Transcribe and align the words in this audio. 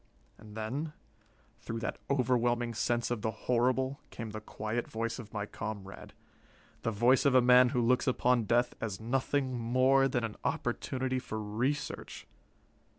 And 0.39 0.57
then, 0.57 0.93
through 1.59 1.77
that 1.81 1.99
overwhelming 2.09 2.73
sense 2.73 3.11
of 3.11 3.21
the 3.21 3.29
horrible, 3.29 3.99
came 4.09 4.31
the 4.31 4.41
quiet 4.41 4.87
voice 4.87 5.19
of 5.19 5.31
my 5.31 5.45
comrade 5.45 6.13
the 6.81 6.89
voice 6.89 7.23
of 7.23 7.35
a 7.35 7.39
man 7.41 7.69
who 7.69 7.81
looks 7.85 8.07
upon 8.07 8.45
death 8.45 8.73
as 8.81 8.99
nothing 8.99 9.53
more 9.59 10.07
than 10.07 10.23
an 10.23 10.37
opportunity 10.43 11.19
for 11.19 11.39
research. 11.39 12.25